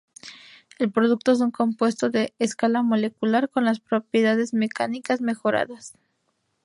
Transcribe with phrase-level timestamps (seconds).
[0.79, 5.93] El producto es un compuesto de escala molecular con las propiedades mecánicas mejoradas.